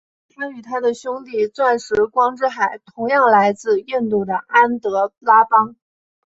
[0.35, 5.75] 它与它的兄弟钻石光之海同样来自印度的安德拉邦。